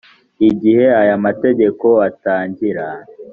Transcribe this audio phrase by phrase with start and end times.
[0.49, 2.85] igihe aya mategeko atangira